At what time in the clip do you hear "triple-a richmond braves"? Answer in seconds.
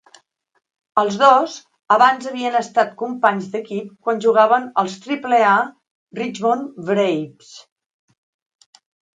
5.05-7.53